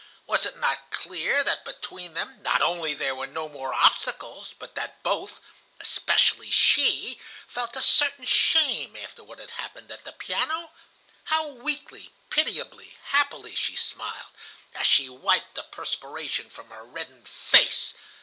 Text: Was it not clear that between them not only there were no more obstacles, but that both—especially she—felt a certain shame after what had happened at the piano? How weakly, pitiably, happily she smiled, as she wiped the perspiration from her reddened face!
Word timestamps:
Was 0.25 0.47
it 0.47 0.57
not 0.57 0.89
clear 0.89 1.43
that 1.43 1.63
between 1.63 2.15
them 2.15 2.41
not 2.41 2.59
only 2.59 2.95
there 2.95 3.13
were 3.13 3.27
no 3.27 3.47
more 3.47 3.71
obstacles, 3.71 4.51
but 4.57 4.73
that 4.73 5.03
both—especially 5.03 6.49
she—felt 6.49 7.75
a 7.75 7.83
certain 7.83 8.25
shame 8.25 8.95
after 8.95 9.23
what 9.23 9.37
had 9.37 9.51
happened 9.51 9.91
at 9.91 10.03
the 10.03 10.11
piano? 10.11 10.71
How 11.25 11.45
weakly, 11.49 12.13
pitiably, 12.31 12.97
happily 13.11 13.53
she 13.53 13.75
smiled, 13.75 14.31
as 14.73 14.87
she 14.87 15.07
wiped 15.07 15.53
the 15.53 15.61
perspiration 15.61 16.49
from 16.49 16.71
her 16.71 16.83
reddened 16.83 17.27
face! 17.29 17.93